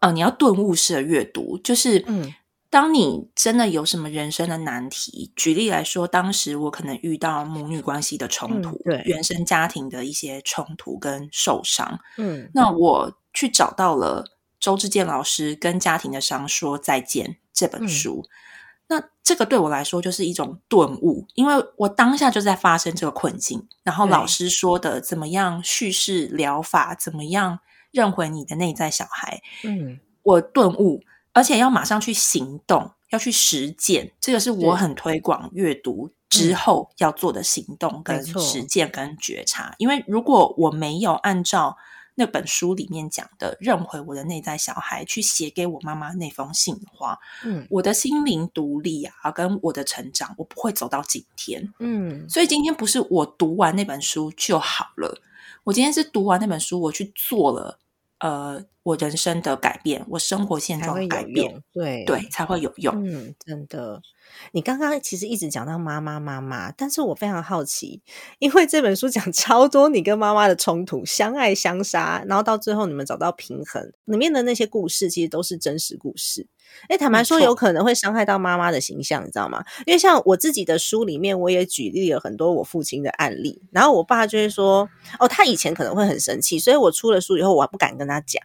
[0.00, 2.34] 呃，你要顿悟式的阅读，就是，嗯，
[2.68, 14.26] 当你真的有什么人生的难题，举例来说，当时我可能遇到母女关系的冲突，对，原生家庭的一些冲突跟受伤，嗯，那我去找到了
[14.60, 18.26] 周志健老师《跟家庭的伤说再见》这本书，
[18.88, 27.60] 那这个对我来说就是一种顿悟，因为我当下就在发生这个困境，然后老师说的怎么样叙事疗法，怎么样。
[27.90, 39.74] 认回你的内在小孩，嗯，我顿悟，而且要马上去行动，要去实践，这个是我很推广阅读之后要做的行动跟实践跟觉察。
[39.78, 41.76] 因为如果我没有按照
[42.18, 55.20] 那本书里面讲的认回我的内在小孩去写给我妈妈那封信的话，嗯，我的心灵独立啊，跟我的成长，我不会走到今天，嗯，所以今天不是我读完那本书就好了，
[55.66, 57.80] 我今天是读完那本书，我去做了。
[58.20, 62.94] 呃，我人生的改变，我生活现状改变，对对，才会有用。
[63.04, 64.00] 嗯，真的。
[64.52, 68.00] 你刚刚其实一直讲到妈妈妈妈，但是我非常好奇，
[68.38, 76.46] 因为这本书讲 超多你跟妈妈的冲突，相爱相杀，然后到最后你们找到平衡，里面的那些故事其实都是真实故事。
[76.88, 79.64] 哎，坦白说，有可能会伤害到妈妈的形象，你知道吗？
[79.84, 88.40] 因为像我自己的书里面，我也举例了很多我父亲的案例，然后我爸就会说：“哦，他以前可能会很生气，所以我出了书以后，我还不敢跟他讲，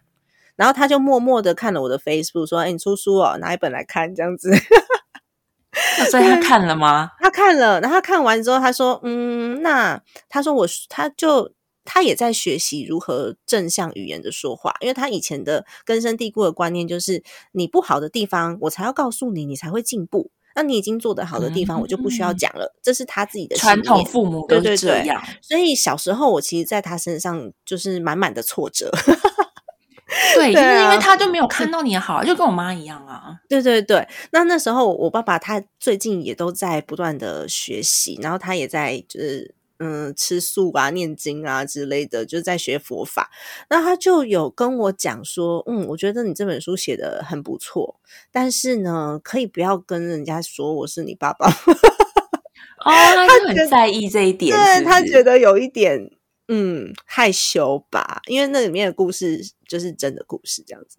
[0.56, 4.52] 然后他就默默的看了我的 Facebook，说：‘哎，你出书哦，拿一本来看，这样子。
[6.10, 7.10] ’”所以他看了吗？
[7.20, 11.52] 他看了，然后他看完之后，他说：“嗯，那他说我，他就
[11.84, 20.30] 他也在学习如何正向语言的说话，因为他以前的根深蒂固的观念就是，你不好的地方我才要告诉你，你才会进步。
[20.54, 22.74] 那你已经做得好的地方，我就不需要讲了。
[22.82, 25.22] 这是他自己的传统，父母都是这样。
[25.40, 28.90] 所以小时候，我其实在他身上就是满满的挫折。”
[30.34, 33.36] 对，就是因为他就没有看到你好，就跟我妈一样啊。
[33.48, 43.30] 对对对，那那时候我爸爸他最近也都在不断的学习，然后他也在就是嗯吃素啊、念经啊之类的，就是在学佛法。
[43.68, 51.48] 那他就有跟我讲说，嗯，我觉得你这本书写的很不错，但是呢，可以不要跟人家说我是你爸爸。
[51.48, 51.54] 哦，
[52.84, 56.10] 他就很在意这一点，对他觉得有一点。
[56.48, 59.40] 嗯，害羞吧，因为那里面的故事
[59.72, 60.98] 就是真的故事，这样子。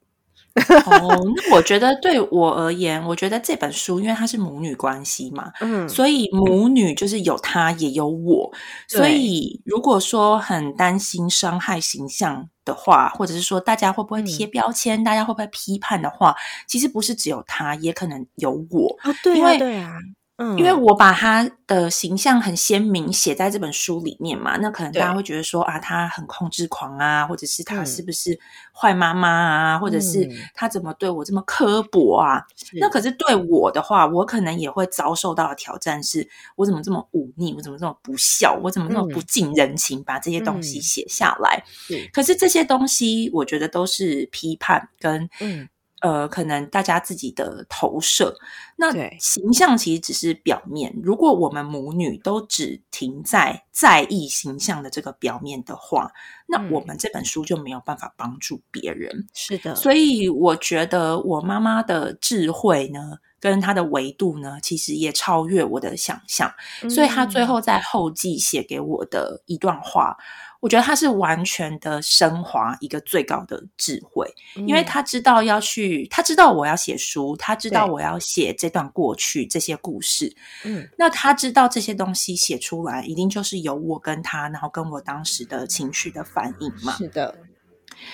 [0.86, 8.51] 哦，那我觉得对我而言，我觉得这本书因为它是母女关系嘛，嗯，所以母女就是有她也有我，
[8.88, 16.36] 所以如果说很担心伤害形象的话，或者是说大家会不会贴标签，大家会不会批判的话，
[16.67, 19.91] 其实不是只有她，也可能有我啊，对啊，对啊。
[20.38, 28.39] 嗯，因为我把他的形象很鲜明写在这本书里面嘛，那可能大家会觉得说啊，他很控制狂啊，或者是他是不是
[28.74, 32.41] 坏妈妈啊，或者是他怎么对我这么刻薄啊？
[32.80, 41.64] 那可是对我的话，我可能也会遭受到的挑战是，我怎么这么忤逆，我怎么这么不孝，我怎么这么不近人情，把这些东西写下来？
[42.12, 45.70] 可是这些东西，我觉得都是批判跟嗯。
[46.04, 48.36] 呃，可能大家自己的投射，
[48.76, 50.93] 那形象其实只是表面。
[51.01, 56.12] 如果我们母女都只停在在意形象的这个表面的话，
[56.45, 59.28] 那我们这本书就没有办法帮助别人。
[59.34, 66.54] 是的，所以我觉得我妈妈的智慧呢，跟她的维度呢，其实也超越我的想象。
[66.89, 70.18] 所以她最后在后记写给我的一段话。
[70.64, 80.34] 我觉得他是完全的升华一个最高的智慧，因为他知道要去，他知道我要写书，他知道我要写这段过去这些故事，
[80.64, 86.93] 嗯，那他知道这些东西写出来，一定就是有我跟他，然后跟我当时的情绪的反应嘛。
[86.93, 87.36] 是的，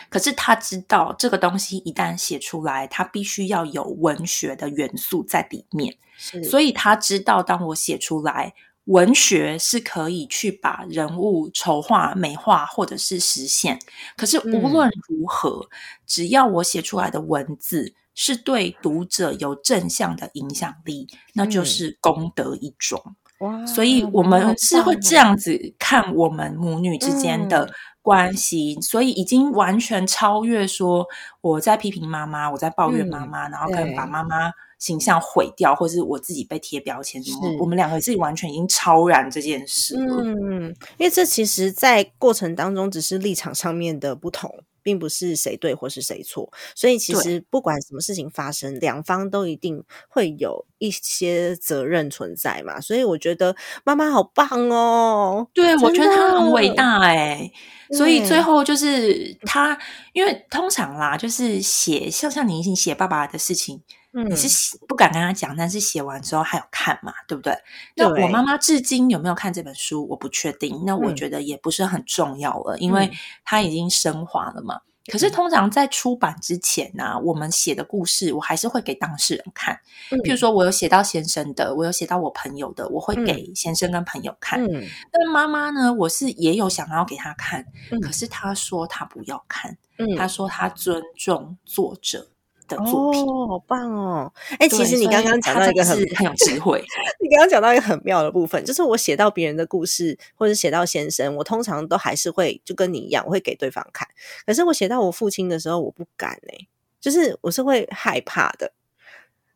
[0.09, 5.95] 可是他知道这个东西一旦写出来，他必须要有文学的元素在里面，
[6.43, 8.55] 所以他知道当我写出来。
[8.89, 13.77] 文学是可以去把人物筹划、美化，或者是实现。
[14.17, 15.69] 可是无论如何，
[16.07, 23.15] 只要我写出来的文字是对读者有正向的影响力，那就是功德一桩。
[23.41, 23.63] 哇！
[23.67, 27.71] 所以我们是会这样子看我们母女之间的
[28.01, 31.05] 关系，所以已经完全超越说
[31.41, 34.51] 我在批评妈妈，我在抱怨妈妈，然后跟把妈妈。
[34.79, 37.57] 形象毁掉，或者是我自己被贴标签，什么？
[37.59, 40.23] 我们两个自己完全已经超然这件事了。
[40.23, 46.49] 嗯，因为这其实，在过程当中只是立场上面的不同，并不是谁对或是谁错。
[46.73, 52.79] 所以其实不管什么事情发生，两方都一定会有一些责任存在嘛。
[52.79, 53.53] 所以我觉得
[53.83, 57.51] 妈妈好棒哦，对我觉得她很伟大哎。
[57.91, 59.77] 所以最后就是她，
[60.13, 63.81] 因为通常啦，就是写像像你已经写爸爸的事情。
[64.11, 67.53] 你是不敢跟他讲，但是写完之后还有看嘛，对不对？
[67.95, 70.83] 那我妈妈至今有没有看这本书，我不确定。
[70.85, 73.11] 那我觉得也不是很重要了，因为
[73.45, 74.81] 它已经升华了嘛。
[75.11, 79.79] 可是通常在出版之前呢，我们写的故事，我还是会给当事人看。
[80.23, 84.63] 譬如说我有写到先生的，我有写到我朋友的，我会给先生跟朋友看。
[84.63, 87.65] 嗯但妈妈呢，我是也有想要给他看，
[88.01, 89.77] 可是他说他不要看，
[90.17, 92.29] 他说他尊重作者。
[92.69, 94.31] 的作品，好棒哦！
[94.59, 96.81] 哎，其实你刚刚讲到一个很很有智慧，
[97.19, 104.07] 你刚刚讲到一个很妙的部分，就是我写到别人的故事，或者写到先生，我通常都还是会就跟你一样，我会给对方看。
[104.45, 106.67] 可是我写到我父亲的时候，我不敢哎，
[107.01, 108.71] 就是我是会害怕的。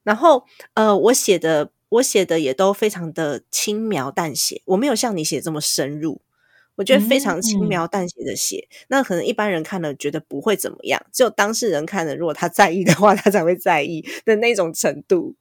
[0.02, 0.44] 然后
[0.74, 6.20] 呃，我写的我写的也都非常的轻描淡写，我没有像你写这么深入。
[6.76, 15.36] 我觉得非常轻描淡写的写，那可能一般人看了觉得不会怎么样，只有当事人看了，如果他在意的话，他才会在意的那种程度。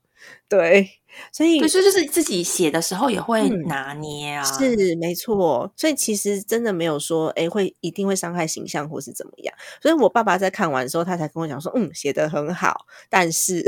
[0.47, 0.87] 对，
[1.33, 5.69] 所以，所以就是自己写的时候也会拿捏啊，是没错。
[5.75, 9.53] 所以其实真的没有说，哎，会一定会伤害形象或是怎么样。
[9.81, 13.61] 所以我爸爸在看完的时候，他才跟我讲说，嗯，写的很好，但是，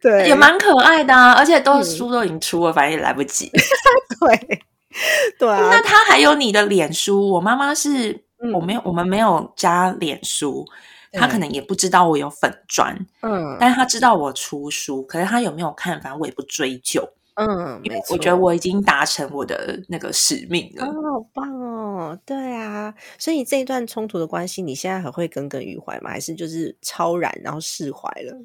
[0.00, 3.50] 对，也蛮可爱的啊，而且都书都已经出了，反正也来不及。
[4.20, 4.62] 对。
[5.38, 7.30] 对啊，那他还有你的脸书。
[7.30, 10.64] 我妈妈是，我没有，我们没有加脸书，
[11.12, 26.10] 他可能也不知道我有粉砖，嗯，但是他知道我出书，可是他有没有看，反正我也不追究，嗯，没错，我觉得我已经达成我的那个使命了，好棒哦，对啊，所以这一段冲突的关系，你现在还会耿耿于怀吗？
[26.10, 28.36] 还是就是超然然后释怀了？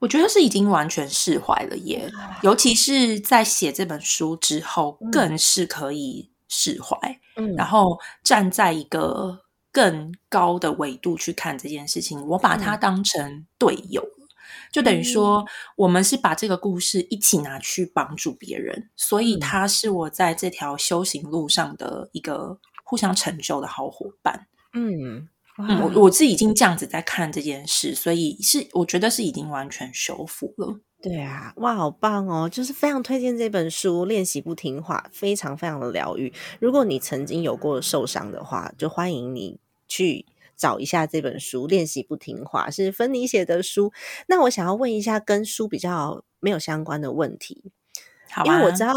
[0.00, 2.10] 我觉得是已经完全释怀了耶，
[2.42, 6.96] 尤其是在写这本书之后，更是可以释怀。
[7.36, 9.40] 嗯，然后站在一个
[9.70, 14.02] 更高的维度去看这件事情，我把它当成队友
[14.72, 15.44] 就等于说
[15.76, 24.46] 我们是把这个故事一起拿去帮助别人，所以他是我在这条修行路上的一个互相成就的好伙伴。
[24.72, 25.28] 嗯。
[25.68, 30.80] 嗯，我我是已经这样子在看这件事，所以是我觉得是已经完全修复了。
[31.02, 32.46] 对啊，哇，好棒哦！
[32.48, 36.32] 就是非常推荐这本书《练习不听话》，非常非常的疗愈。
[36.58, 39.58] 如果你曾经有过受伤的话，就欢迎你
[39.88, 43.92] 去找一下这本书，练习不听话是芬妮写的书。
[44.26, 47.72] 那我想要问一下跟书比较没有相关的问题，
[48.30, 48.92] 好，因为我知道。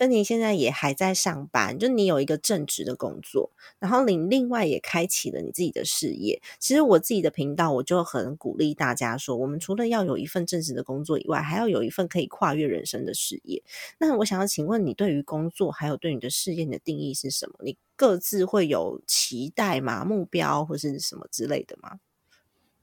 [0.00, 6.40] 芬妮现在也还在上班，就你有一个正职的工作，然后你另外也开启了你自己的事业。
[6.58, 13.62] 其实我自己的频道，我就很鼓励大家说，我们除了要有一份正职的工作以外，还要有一份可以跨越人生的事业。
[13.98, 17.56] 那我想要请问你，对于工作还有对你的事业的定义是什么？
[17.62, 20.02] 你各自会有期待吗？
[20.06, 21.98] 目标或是什么之类的吗？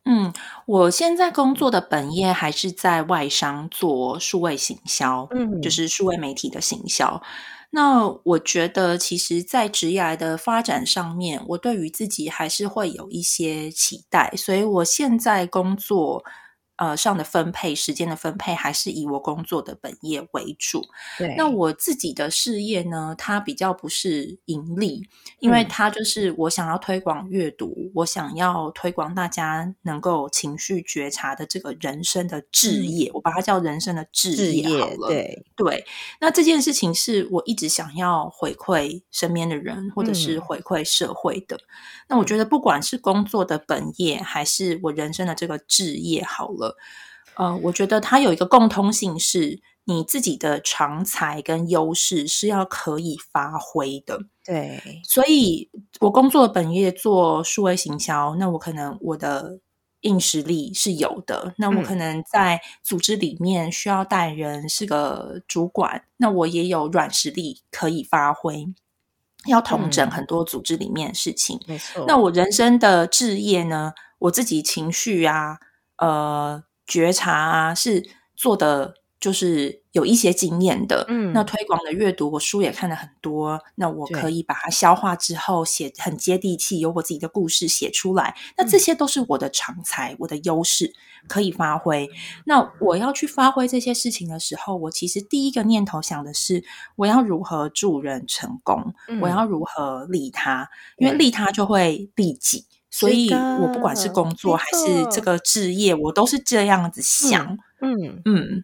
[0.08, 0.34] 嗯，
[0.66, 7.22] 我现在工作的本业还是在外商做数位行销，嗯，就是数位媒体的行销。
[7.72, 16.24] 那我觉得，其实，在职业的发展上面，我对于自己还是会有一些期待，所以我现在工作。
[16.78, 20.84] 呃，上的分配时间的分配还是以我工作的本业为主。
[21.18, 25.08] 对，那我自己的事业呢，它比较不是盈利，
[25.40, 35.08] 因为它就是我想要推广阅读，我想要推广大家能够情绪觉察的这个人生的置业，我把它叫人生的置业好了。
[35.08, 35.84] 对对，
[36.22, 41.60] 那这件事情是我一直想要回馈身边的人，或者是回馈社会的。
[42.08, 46.67] 那我觉得，不管是工作的本业，还是我人生的这个置业，好了。
[47.36, 54.22] 呃，我觉得它有一个共通性，是你自己的长才跟优势是要可以发挥的。
[54.44, 59.60] 对，所以我工作本业做数位行销，那我可能我的
[60.02, 61.54] 硬实力是有的。
[61.58, 68.68] 那我可能在组织里面需要带人，是个主管，那我也有软实力可以发挥，
[69.46, 71.60] 要统整很多组织里面的事情。
[71.68, 72.04] 没错。
[72.08, 73.94] 那我人生的置业呢？
[74.20, 75.60] 我自己情绪啊。
[75.98, 81.06] 呃，觉察啊，是做的就是有一些经验的。
[81.10, 83.60] 嗯，那推广的阅读，我书也看了很多。
[83.76, 88.36] 那我可以把它消化之后，写很接地气，有我自己的故事写出来。
[88.58, 90.94] 那这些都是我的长才，我的优势
[91.28, 92.08] 可以发挥。
[92.46, 96.64] 那我要去发挥这些事情的时候，我其实第一个念头想的是，
[96.96, 98.94] 我要如何助人成功？
[99.20, 100.70] 我要如何利他？
[100.98, 102.66] 因为利他就会利己。
[102.90, 107.58] 所以，我不管是工作还是这个置业，我都是这样子想。
[107.82, 108.64] 嗯嗯，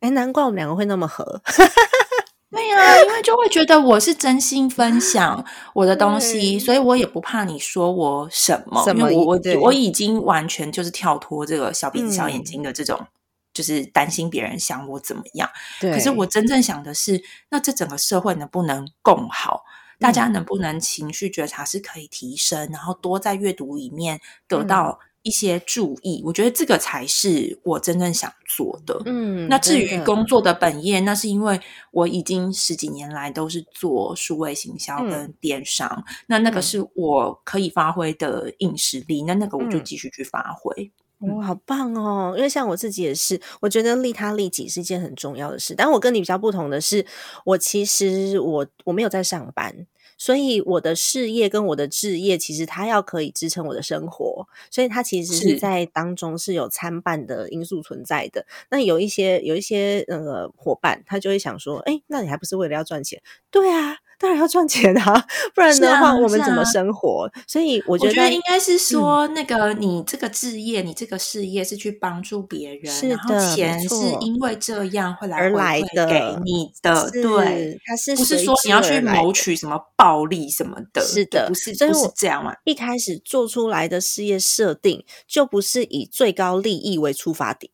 [0.00, 1.40] 哎，难怪我们两个会那么合。
[2.50, 5.44] 对呀，因为就会觉得我是真心分享
[5.74, 13.06] 我的东西，所以我也不怕你说我什么，因为我我我已经完全就是跳脱这个小鼻子小眼睛的这种，
[13.52, 15.48] 就是担心别人想我怎么样。
[15.78, 19.64] 可是我真正想的是，那这整个社会能不能共好？
[19.98, 29.02] 大家能不能情绪觉察是可以提升，然后多在阅读里面得到一些注意，我觉得这个才是我真正想做的。
[29.04, 40.90] 嗯，那至于工作的本业，那是因为我已经十几年来都是做数位行销跟电商，那那个是我可以发挥的硬实力，那那个我就继续去发挥。
[41.20, 42.34] 哦，好棒哦！
[42.36, 45.74] 因为像我自己也是，我觉得利他利己是一件很重要的事。
[45.76, 47.04] 但我跟你比较不同的是，
[47.44, 58.46] 我其实我我没有在上班，所以我的事业跟我的置业，其实它要可以支撑我的生活，所以它其实是在当中是有参半的因素存在的。
[58.70, 63.96] 那有一些有一些那个伙伴，他就会想说：“哎，那你还不是为了要赚钱？”对啊。
[64.20, 67.30] 当然要赚钱啊，不然的话我们怎么生活？
[67.46, 81.00] 所以我觉得应该是说，那个你这个置业，你这个事业是去帮助别人，然后钱是因为这样会来而来的给你的，对，它是不是说你要去谋取什么暴利什么的？
[81.00, 82.52] 是的，不是，不是这样嘛？
[82.64, 87.72] 一开始做出来的事业设定就不是以最高利益为出发点，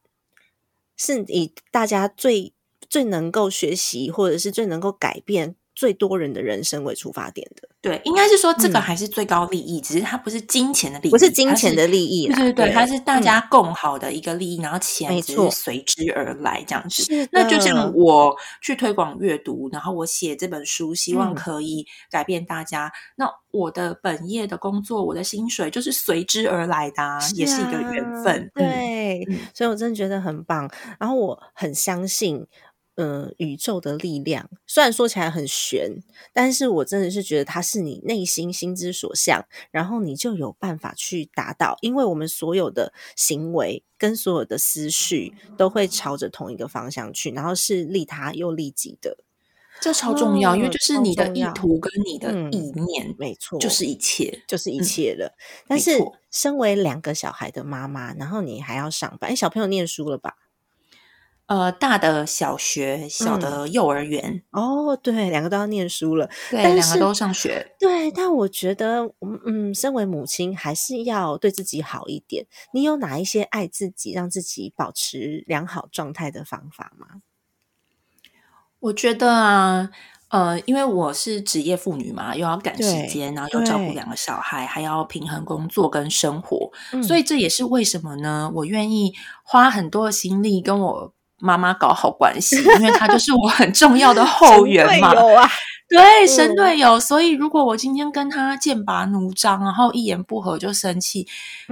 [0.95, 2.53] 是以大家最
[2.91, 5.57] 最能够学习，或者是最能够改变。
[5.75, 17.29] 最多人的人生为出发点的，对，应该是说这个还是最高利益，只是它不是金钱的利益，不是金钱的利益，对对对，它是大家共好的一个利益，然后钱只是随之而来这样子。
[17.33, 22.93] 那就像我去推广阅读，然后我写这本书，希望可以改变大家。
[23.17, 28.51] 那我的本业的工作，我的薪水就是随之而来的，也是一个缘分。
[28.55, 30.71] 对，所以我真的觉得很棒。
[31.01, 32.47] 然后我很相信。
[32.97, 35.97] 嗯，宇宙的力量虽然说起来很玄，
[36.33, 41.77] 但是我真的是觉得它是你内心心之所向，然后你就有办法去达到。
[41.81, 49.19] 因为我们所有的行为跟所有的思绪都会朝着同一个方向去，然后是利他又利己的，
[49.81, 50.55] 这超重要。
[50.55, 55.37] 因为就是你的意图跟你的意念，没错，就是一切，就是一切了。
[55.67, 55.99] 但是
[56.31, 60.37] 身为两个小孩的妈妈，然后你还要上班，哎，小朋友念书了吧？
[61.47, 64.43] 呃，大的小学，小的幼儿园。
[64.51, 67.75] 哦，对，两个都要念书了，对，两个都上学。
[67.79, 69.13] 对，但我觉得，
[69.47, 72.47] 嗯，身为母亲还是要对自己好一点。
[72.73, 77.21] 你有哪一些爱自己、让自己保持良好状态的方法吗？
[78.81, 79.91] 我觉得啊。
[80.29, 86.73] 呃，因为我是职业妇女嘛，又要赶时间，然后又照顾两个小孩，还要平衡工作跟生活，
[87.07, 88.51] 所以这也是为什么呢？
[88.53, 89.15] 我愿意
[89.45, 95.13] 花很多的心力跟我妈妈搞好关系，因为她就是我很重要的后 援嘛。
[95.95, 96.99] 对，神队友。
[96.99, 101.27] 所以，如果我今天跟他剑拔弩张，然后一言不合就生气，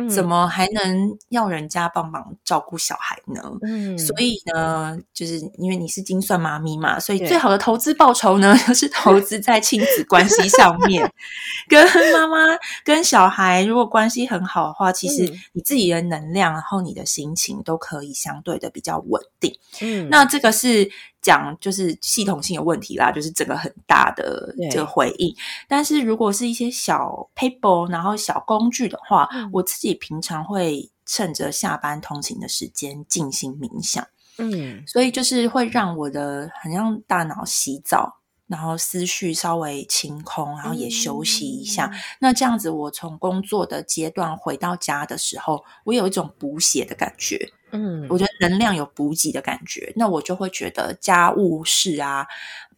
[0.09, 3.43] 怎么还能要人家帮忙照顾小孩呢？
[3.63, 11.11] 嗯，所以呢，就是因为你是精算妈咪嘛，所以最好的投资报酬呢， 就是投资在亲子关系上面。
[11.69, 12.37] 跟妈妈、
[12.85, 19.59] 跟小孩，如果关系很好的话，其实你自己的能量，然后你的心情都可以相对的比较稳定。
[19.81, 20.91] 嗯，那这个是。
[21.23, 25.35] 讲就是系统性的问题啦，就是整个很大的这个回应。
[25.69, 34.07] 但是如果是一些小 paper，然后小工具的话，我自己平常会趁着下班通勤的时间进行冥想。
[34.39, 41.93] 嗯，所以就是会让我的很像大脑洗澡，然后思绪稍微清空，然后也休息一下。
[42.19, 47.53] 那这样子，我从工作的阶段回到家的时候，我有一种补血的感觉。
[47.73, 52.27] 嗯，我觉得能量有补给的感觉，那我就会觉得家务事啊、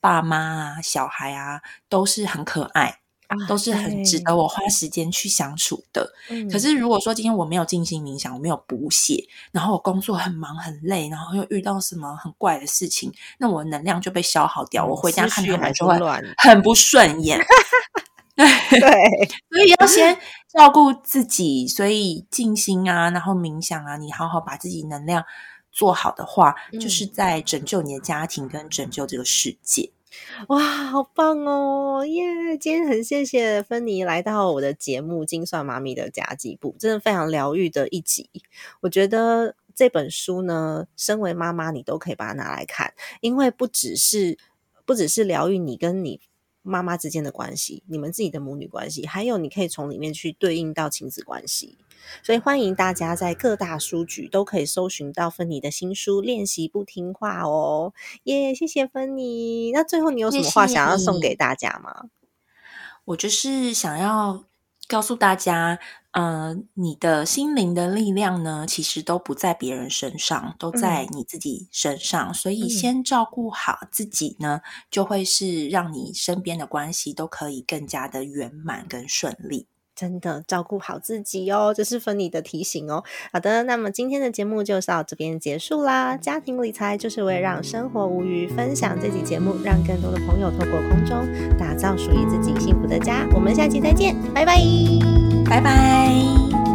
[0.00, 3.00] 爸妈啊、小孩啊都是很可爱，
[3.48, 6.12] 都是很值得我花时间去相处的。
[6.50, 14.86] 可是如果说今天我没有静心冥想，我没有补血，然后我工作很忙很累，然后又遇到什么很怪的事情，那我能量就被消耗掉。
[14.86, 15.98] 我回家看他们就会
[16.38, 17.44] 很不顺眼。
[18.36, 18.46] 对
[18.80, 20.18] 对，所以要先
[20.52, 25.24] 照顾自己，所以静心啊，然后冥想啊，你好好把自己能量
[25.70, 29.92] 做好的话，就是在拯救你的家庭跟拯救这个世界。
[30.48, 32.04] 哇，好棒哦！
[32.06, 38.30] 耶，今天很谢谢芬妮来到我的节目《精算妈咪的家计部》，真的非常疗愈的一集。
[38.80, 44.38] 我觉得这本书呢，身为妈妈你都可以把它拿来看，因为不只是
[44.84, 46.20] 不只是疗愈你跟你。
[46.64, 51.76] 妈妈之间的关系，你们自己的母女关系，还有你可以从里面去对应到亲子关系，
[52.22, 57.92] 所以欢迎大家在各大书局都可以搜寻到芬妮的新书《练习不听话》哦。
[58.24, 59.70] 耶，谢谢芬妮。
[59.72, 62.06] 那最后你有什么话想要送给大家吗？
[63.04, 64.44] 我就是想要
[64.88, 65.78] 告诉大家。
[66.14, 72.32] 呃，你的心灵的力量呢，其实都不在别人身上，都在你自己身上。
[72.32, 79.66] 所以，先照顾好自己呢，就会是让你身边的关系都可以更加的圆满跟顺利。
[79.94, 83.04] 真的照顾好自己哦，这是芬妮的提醒哦。
[83.32, 86.16] 好的，那么今天的节目就到这边结束啦。
[86.16, 91.26] 家庭理财就是为了让生活无余，分享这期节目，让更多的朋友透过空中
[91.58, 93.26] 打造属于自己幸福的家。
[93.32, 94.58] 我们下期再见，拜拜，
[95.46, 96.73] 拜拜。